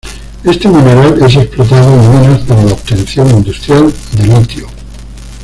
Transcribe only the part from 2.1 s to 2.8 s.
minas para la